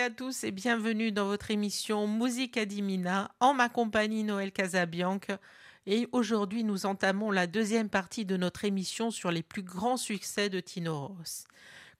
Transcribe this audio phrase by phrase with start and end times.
[0.00, 5.38] À tous et bienvenue dans votre émission Musique Adimina en ma compagnie Noël Casabianca.
[5.86, 10.48] Et aujourd'hui, nous entamons la deuxième partie de notre émission sur les plus grands succès
[10.48, 11.44] de Tino Ross.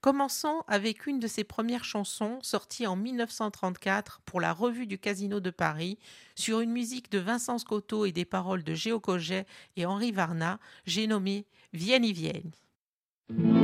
[0.01, 5.39] Commençons avec une de ses premières chansons sortie en 1934 pour la revue du Casino
[5.39, 5.99] de Paris
[6.33, 9.45] sur une musique de Vincent Scotto et des paroles de Géo Coget
[9.77, 13.62] et Henri Varna, j'ai nommé Vienne y Vienne.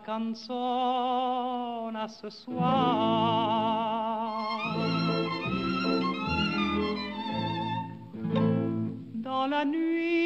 [0.00, 2.68] Canzone ce soir.
[9.14, 10.18] Dans la nuit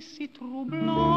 [0.00, 1.09] si troublante,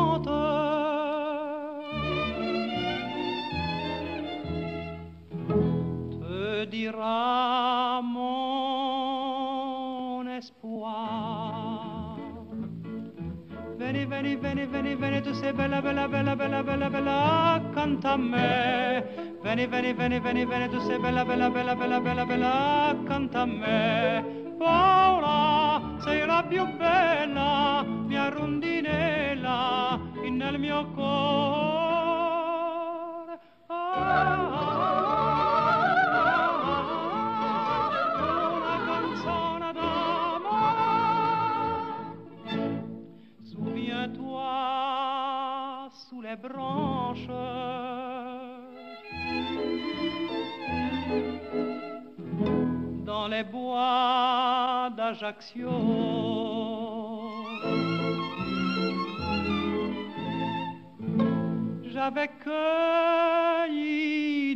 [18.04, 19.40] canta a me.
[19.42, 23.46] Veni, veni, veni, veni, veni, tu sei bella, bella, bella, bella, bella, bella, canta a
[23.46, 24.56] me.
[24.58, 31.80] Paola, sei la più bella, mia rondinella, nel mio cuore.
[33.68, 34.44] Ah,
[46.24, 47.93] les branches.
[53.24, 55.70] Dans les bois d'Ajaccio.
[61.84, 63.78] J'avais cueilli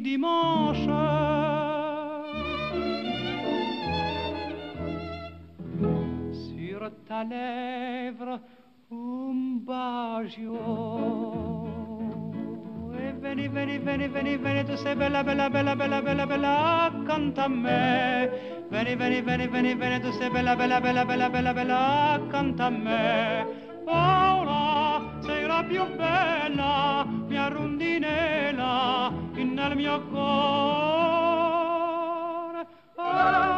[0.02, 0.90] dimanche
[6.34, 8.42] sur ta lèvre
[8.92, 10.60] un bacio.
[13.00, 17.46] E veni, veni, veni, veni, veni, tu sei bella, bella, bella, bella, bella, bella, canta
[17.46, 18.57] a me.
[18.70, 22.70] Veni, veni, veni, veni, veni, tu sei bella, bella, bella, bella, bella, bella, canta a
[22.70, 23.48] me.
[23.86, 30.28] Paola, sei la più bella, mia rondinella, nel mio cuore.
[32.98, 33.57] Una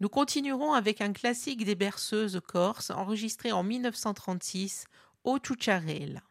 [0.00, 4.86] Nous continuerons avec un classique des berceuses corses enregistré en 1936,
[5.24, 6.22] Au Ciucciarella.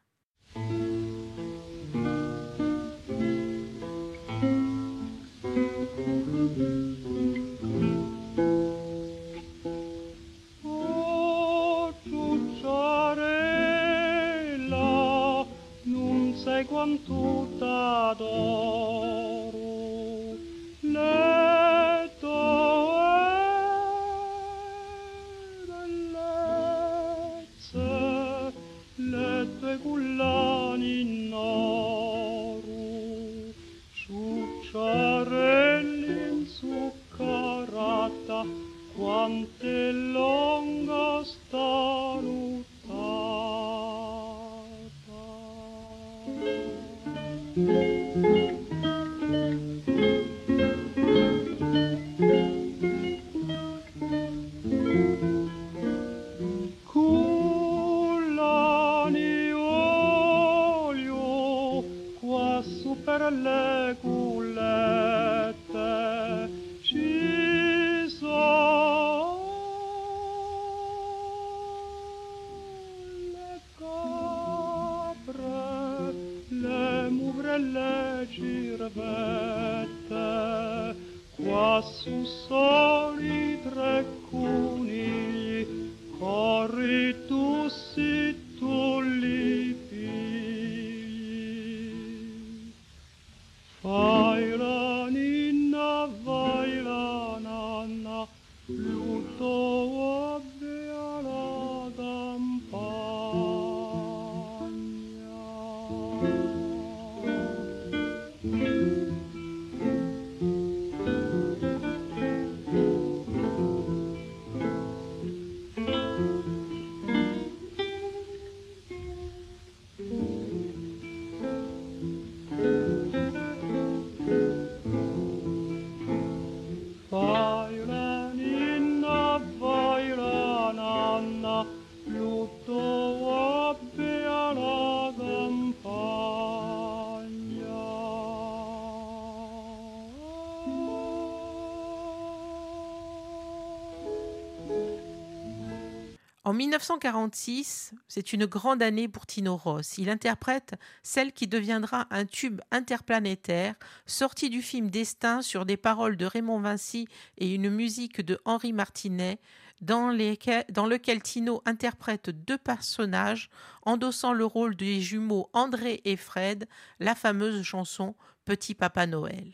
[146.51, 149.97] En 1946, c'est une grande année pour Tino Ross.
[149.97, 153.75] Il interprète celle qui deviendra un tube interplanétaire,
[154.05, 157.07] sorti du film Destin sur des paroles de Raymond Vinci
[157.37, 159.39] et une musique de Henri Martinet,
[159.79, 163.49] dans, lequel Tino interprète deux personnages
[163.83, 166.67] endossant le rôle des jumeaux André et Fred,
[166.99, 168.13] la fameuse chanson
[168.43, 169.53] Petit Papa Noël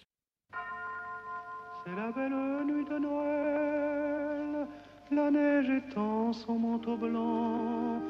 [5.12, 8.02] la neige étend son manteau blanc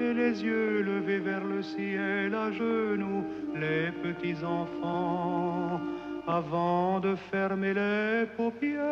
[0.00, 5.80] et les yeux levés vers le ciel à genoux, les petits enfants,
[6.26, 8.82] avant de fermer les paupières,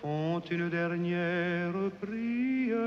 [0.00, 2.78] font une dernière prière.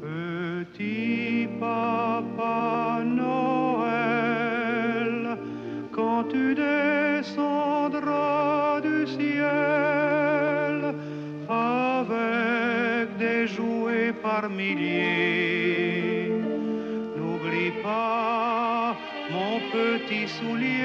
[0.00, 2.15] Petit papa
[17.16, 18.96] N'oublie pas
[19.30, 20.82] mon petit soulier,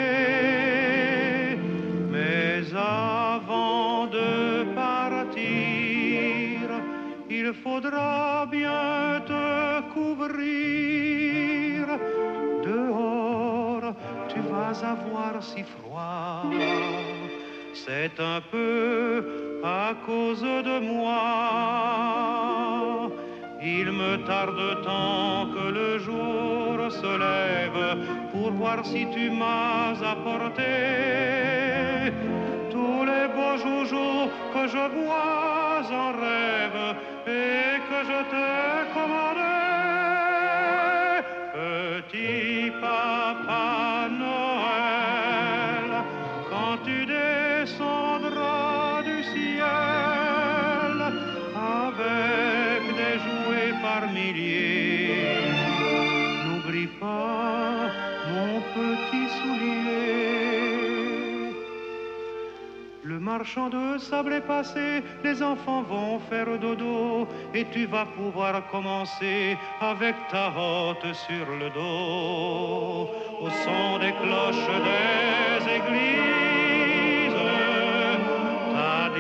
[2.10, 5.42] mais avant de partir,
[7.30, 11.88] il faudra bien te couvrir.
[12.64, 13.94] Dehors,
[14.28, 16.46] tu vas avoir si froid
[17.86, 22.41] c'est un peu à cause de moi.
[23.64, 30.64] Il me tarde tant que le jour se lève pour voir si tu m'as apporté
[32.72, 36.96] tous les beaux joujoux que je vois en rêve
[37.28, 39.71] et que je t'ai commandé.
[63.32, 69.58] Marchand de sable est passé, les enfants vont faire dodo et tu vas pouvoir commencer
[69.80, 73.10] avec ta hotte sur le dos
[73.46, 76.22] au son des cloches des églises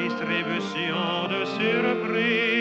[0.03, 2.60] distribution de surprises.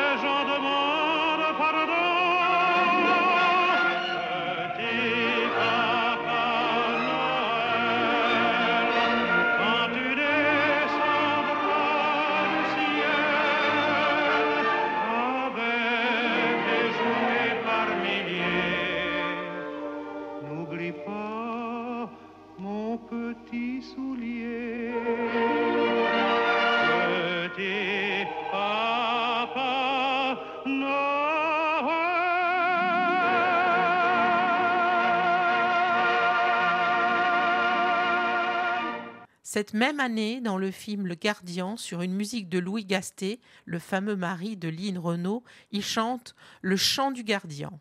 [39.53, 43.79] Cette même année, dans le film Le Gardien, sur une musique de Louis Gastet, le
[43.79, 47.77] fameux mari de Lynn Renault, il chante Le chant du gardien.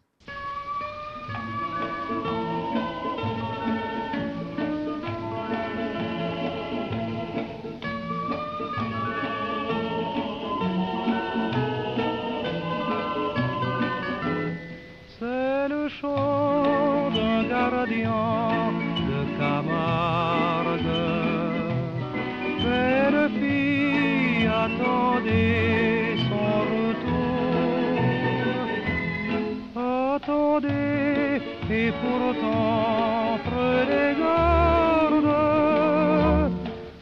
[30.61, 31.40] Attendez
[31.71, 35.31] et pourtant prenez garde,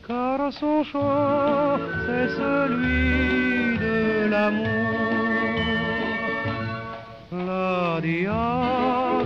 [0.07, 4.67] car son chant c'est celui de l'amour.
[7.33, 8.47] La dia,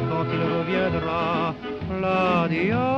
[0.08, 1.54] quand il reviendra,
[2.00, 2.88] la dia,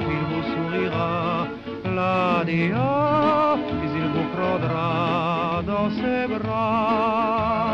[0.00, 1.46] il vous sourira
[1.94, 7.67] la dia, puis il vous prendra dans ses bras.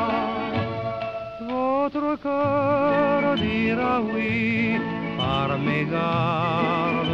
[1.94, 4.80] Votre cœur dira oui
[5.16, 7.06] par mégarde.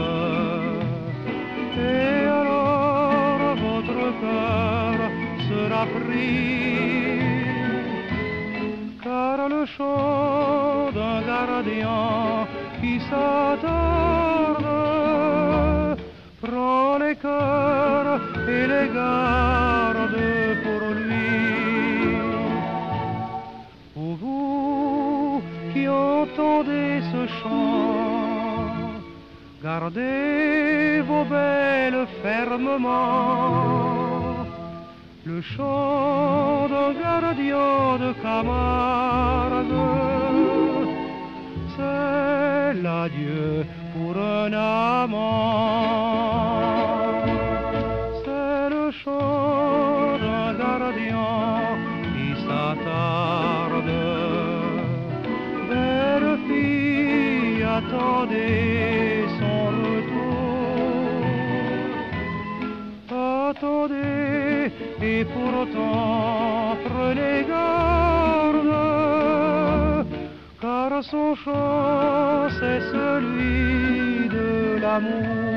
[1.77, 4.97] Et alors votre cœur
[5.51, 7.21] sera pris.
[9.03, 12.47] Car le chant d'un gardien
[12.81, 14.60] qui s'attarde
[29.81, 32.87] gardez vos belles fermement.
[35.25, 39.83] Le chant d'un gardien de Camargue,
[41.75, 46.10] c'est l'adieu pour un amant.
[70.61, 75.50] Car son chant c'est celui de l'amour.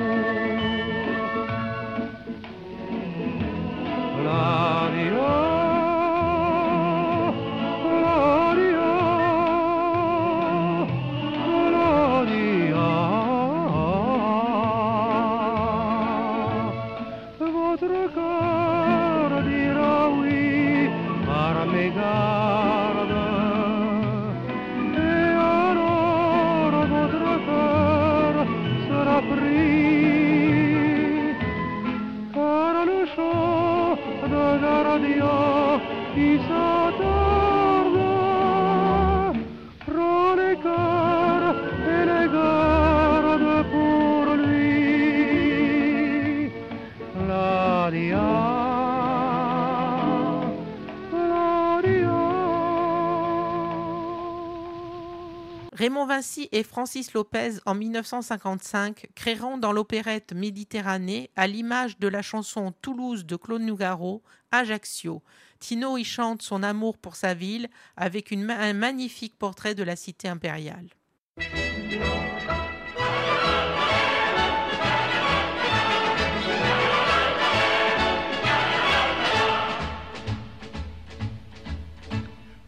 [55.84, 62.22] Raymond Vinci et Francis Lopez, en 1955, créeront dans l'opérette Méditerranée, à l'image de la
[62.22, 65.22] chanson Toulouse de Claude Nougaro, Ajaccio.
[65.60, 70.30] Tino y chante son amour pour sa ville avec un magnifique portrait de la cité
[70.30, 70.88] impériale.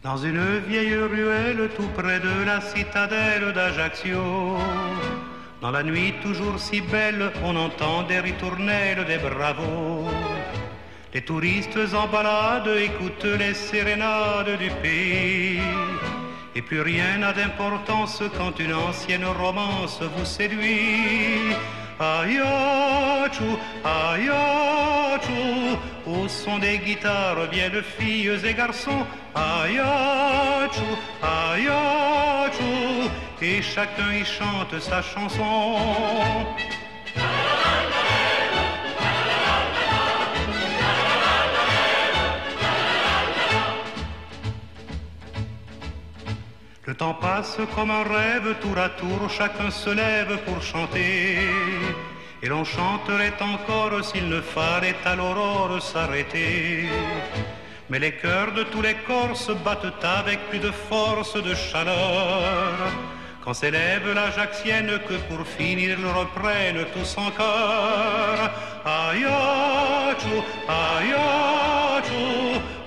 [0.06, 4.56] Dans une vieille ruelle tout près de la citadelle d'Ajaccio,
[5.60, 10.08] dans la nuit toujours si belle, on entend des ritournelles, des bravos.
[11.12, 15.58] Les touristes en balade écoutent les sérénades du pays.
[16.54, 21.50] Et plus rien n'a d'importance quand une ancienne romance vous séduit.
[21.98, 25.40] Ayachu, ayachu,
[26.06, 29.06] au son des guitares viennent filles et garçons.
[29.34, 30.88] Ayachu,
[31.22, 33.10] ayachu,
[33.40, 35.76] et chacun y chante sa chanson.
[46.96, 51.38] Temps passe comme un rêve, tour à tour, chacun se lève pour chanter.
[52.42, 56.88] Et l'on chanterait encore s'il ne fallait à l'aurore s'arrêter.
[57.88, 62.74] Mais les cœurs de tous les corps se battent avec plus de force, de chaleur.
[63.44, 68.50] Quand s'élève l'Ajaxienne que pour finir ils reprennent tous en chœur.
[68.84, 70.36] Ayachu,
[70.68, 71.85] ayachu,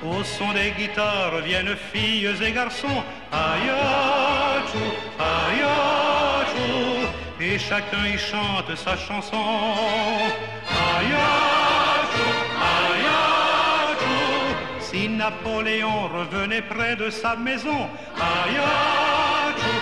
[0.04, 3.04] au son des guitares viennent filles et garçons.
[3.32, 4.84] Ayachu,
[5.20, 6.70] ayachu,
[7.42, 9.38] et chacun y chante sa chanson.
[10.98, 12.28] Ayachu,
[12.74, 14.18] ayachu,
[14.80, 17.90] si Napoléon revenait près de sa maison.
[18.16, 19.74] Ayachu,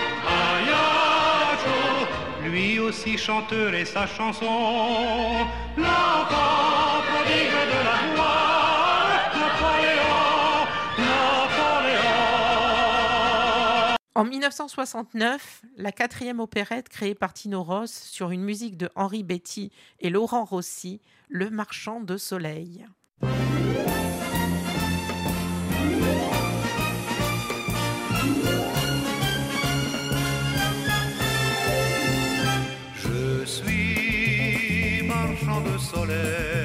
[0.42, 1.78] ayachu,
[2.44, 5.46] lui aussi chanteur et sa chanson.
[5.76, 9.97] L'enfant prodigue de la gloire, Napoléon,
[14.14, 19.70] En 1969, la quatrième opérette créée par Tino Ross sur une musique de Henri Betty
[20.00, 22.86] et Laurent Rossi, Le Marchand de Soleil.
[32.96, 36.57] Je suis marchand de soleil,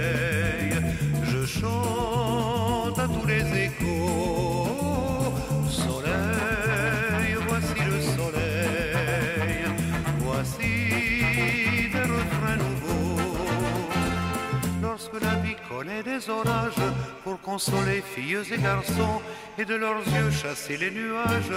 [15.83, 16.81] des orages,
[17.23, 19.21] pour consoler filles et garçons,
[19.57, 21.51] et de leurs yeux chasser les nuages,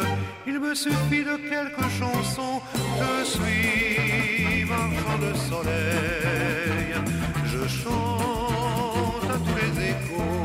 [0.47, 2.61] il me suffit de quelques chansons.
[2.75, 6.95] Je suis marchand de soleil,
[7.45, 10.45] je chante à tous les échos.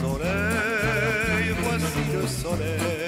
[0.00, 3.01] Soleil, voici le soleil,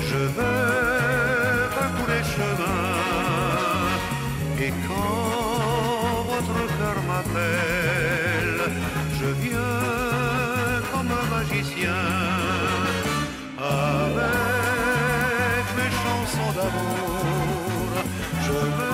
[0.00, 3.90] je veux par tous les chemins.
[4.60, 8.60] Et quand votre cœur m'appelle,
[9.20, 9.80] je viens
[10.92, 12.02] comme un magicien
[13.58, 17.90] avec mes chansons d'amour.
[18.46, 18.91] Je veux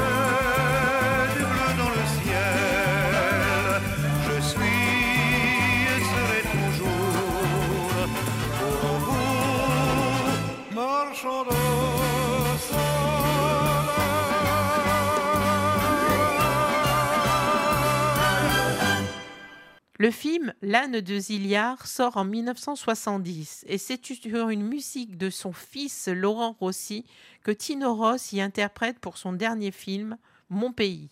[20.00, 25.52] Le film L'âne de Zilliard sort en 1970 et c'est sur une musique de son
[25.52, 27.04] fils Laurent Rossi
[27.42, 30.16] que Tino Ross y interprète pour son dernier film
[30.50, 31.10] Mon pays.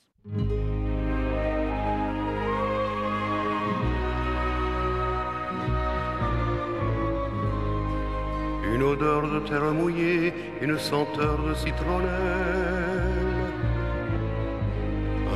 [8.72, 12.75] Une odeur de terre mouillée, une senteur de citronnelle.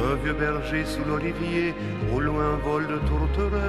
[0.08, 1.74] Un vieux berger sous l'olivier,
[2.14, 3.60] au loin vol de tourterelle.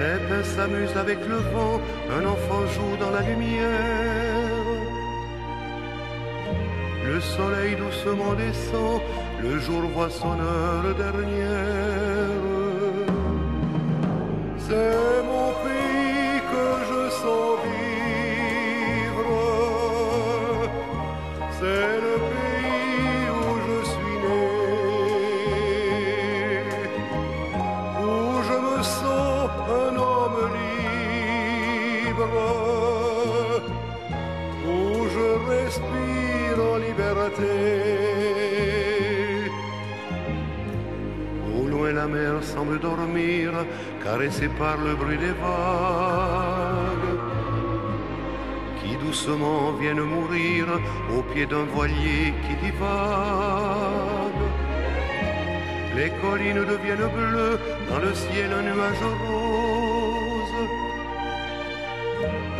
[0.00, 1.80] Les pins s'amusent avec le vent,
[2.18, 4.54] un enfant joue dans la lumière.
[7.06, 9.00] Le soleil doucement descend,
[9.42, 12.04] le jour voit son heure dernière.
[44.14, 47.18] Caressée par le bruit des vagues,
[48.80, 50.66] qui doucement viennent mourir
[51.16, 54.44] au pied d'un voilier qui divague.
[55.96, 57.58] Les collines deviennent bleues,
[57.90, 60.60] dans le ciel un nuage rose.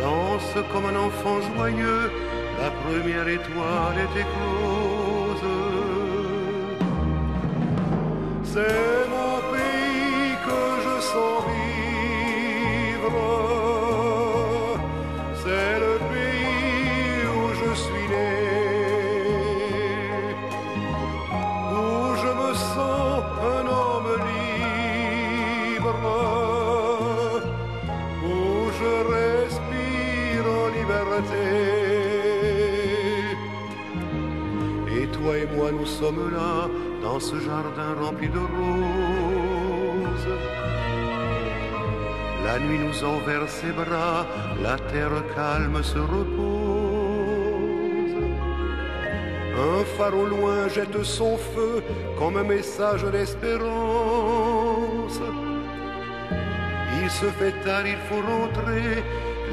[0.01, 2.05] Danse comme un enfant joyeux,
[2.61, 5.47] la première étoile est éclose.
[37.39, 40.39] Jardin rempli de roses.
[42.45, 44.25] La nuit nous envers ses bras,
[44.61, 46.95] la terre calme se repose.
[49.57, 51.81] Un phare au loin jette son feu
[52.17, 55.19] comme un message d'espérance.
[57.01, 59.03] Il se fait tard, il faut rentrer,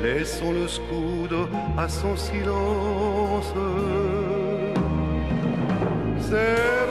[0.02, 3.54] laissons le scudo à son silence.
[6.18, 6.82] C'est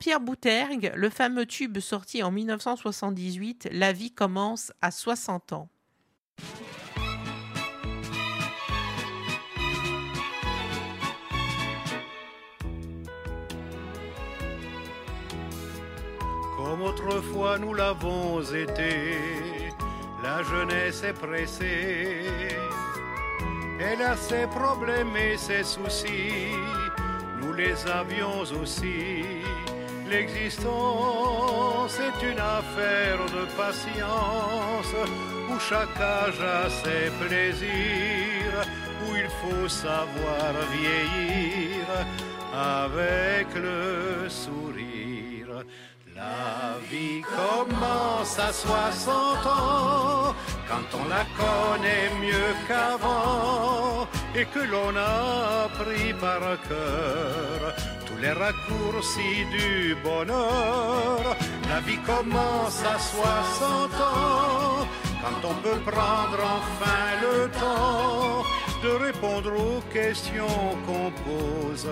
[0.00, 5.68] Jean-Pierre Boutergue, le fameux tube sorti en 1978, La vie commence à 60 ans.
[16.56, 19.18] Comme autrefois nous l'avons été,
[20.22, 22.22] la jeunesse est pressée.
[23.78, 26.54] Elle a ses problèmes et ses soucis,
[27.42, 29.24] nous les avions aussi.
[30.10, 34.92] L'existence est une affaire de patience,
[35.48, 38.66] où chaque âge a ses plaisirs,
[39.04, 41.86] où il faut savoir vieillir
[42.52, 45.64] avec le sourire.
[46.16, 50.34] La vie commence à 60 ans,
[50.68, 57.69] quand on la connaît mieux qu'avant, et que l'on a appris par cœur
[58.20, 61.36] les raccourcis du bonheur.
[61.68, 64.86] La vie commence à 60 ans,
[65.22, 68.44] quand on peut prendre enfin le temps
[68.82, 71.88] de répondre aux questions qu'on pose,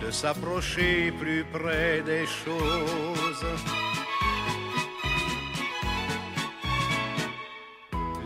[0.00, 3.46] de s'approcher plus près des choses.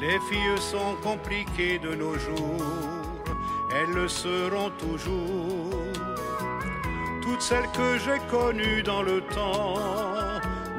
[0.01, 3.25] Les filles sont compliquées de nos jours,
[3.75, 5.92] elles le seront toujours.
[7.33, 9.73] Toutes celles que j'ai connues dans le temps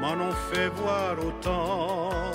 [0.00, 2.30] m'en ont fait voir autant.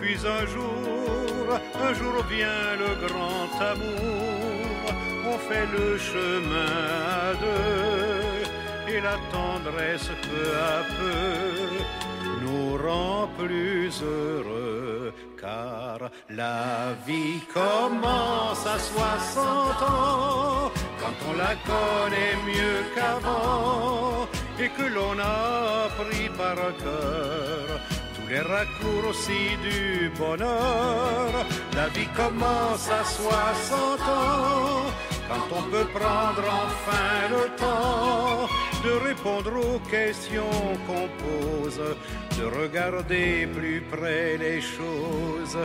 [0.00, 4.92] Puis un jour, un jour vient le grand amour,
[5.24, 6.72] on fait le chemin
[7.28, 12.09] à deux, et la tendresse peu à peu
[12.86, 19.46] rend plus heureux, car la vie commence à 60
[19.82, 27.80] ans, quand on la connaît mieux qu'avant, et que l'on a appris par cœur
[28.14, 31.28] tous les raccourcis du bonheur.
[31.74, 34.90] La vie commence à 60 ans,
[35.28, 38.48] quand on peut prendre enfin le temps
[38.84, 41.80] de répondre aux questions qu'on pose,
[42.38, 45.58] de regarder plus près les choses.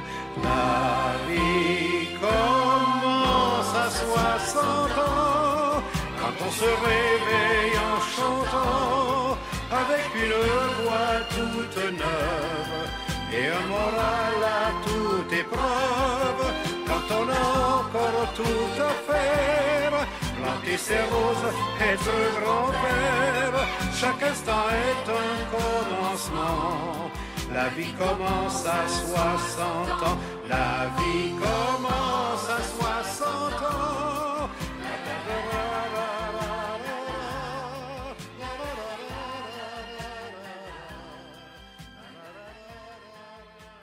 [0.44, 4.66] La vie commence à 60
[4.98, 5.84] ans,
[6.20, 9.38] quand on se réveille en chantant,
[9.72, 10.40] avec une
[10.84, 12.86] voix toute neuve
[13.34, 16.44] et un moral à toute épreuve,
[16.88, 17.46] quand on a
[17.80, 20.08] encore tout à faire,
[20.42, 27.12] planter ses roses, être grand-père, chaque instant est un commencement.
[27.54, 30.18] La vie commence à 60 ans,
[30.50, 34.50] la vie commence à 60 ans.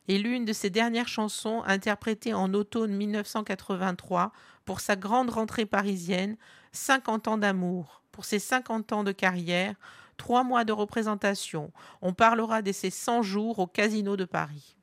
[0.09, 4.33] Et l'une de ses dernières chansons, interprétée en automne 1983
[4.65, 6.37] pour sa grande rentrée parisienne,
[6.73, 8.03] 50 ans d'amour.
[8.13, 9.75] Pour ses 50 ans de carrière,
[10.17, 11.73] trois mois de représentation.
[12.01, 14.77] On parlera de ses 100 jours au Casino de Paris.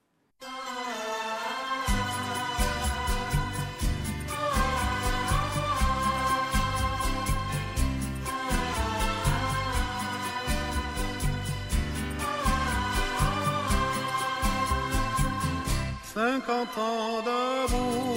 [16.14, 18.09] Cinquante ans d'amour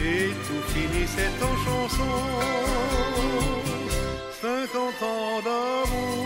[0.00, 2.12] et tout finissait en chanson.
[4.40, 6.23] Cinquante ans d'amour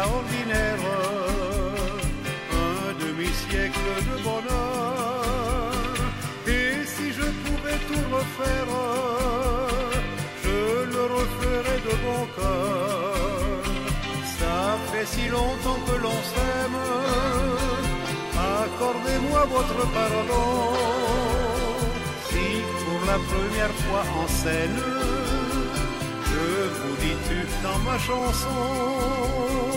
[0.00, 0.78] extraordinaire,
[2.52, 5.72] un demi-siècle de bonheur.
[6.46, 8.72] Et si je pouvais tout refaire,
[10.42, 10.58] je
[10.94, 13.62] le referais de bon cœur.
[14.38, 16.80] Ça fait si longtemps que l'on s'aime,
[18.64, 20.48] accordez-moi votre pardon.
[22.30, 22.46] Si
[22.84, 24.80] pour la première fois en scène,
[26.30, 26.46] je
[26.78, 29.69] vous dis tu dans ma chanson.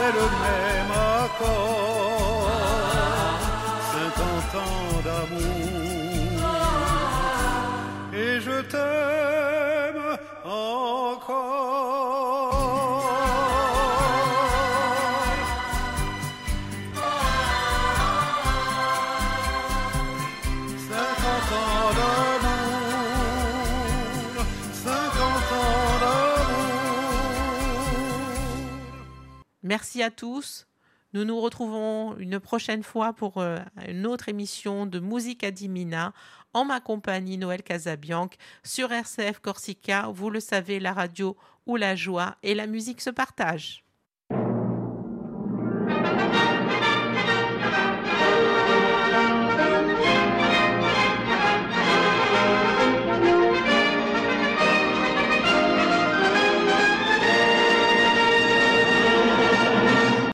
[0.00, 2.48] C'est le même accord,
[3.92, 6.40] cinquante ans d'amour,
[8.12, 11.99] et je t'aime encore.
[29.70, 30.66] Merci à tous.
[31.12, 36.12] Nous nous retrouvons une prochaine fois pour euh, une autre émission de Musique à Dimina
[36.54, 38.30] en ma compagnie Noël Casabianc
[38.64, 40.08] sur RCF Corsica.
[40.12, 43.84] Vous le savez, la radio où la joie et la musique se partagent.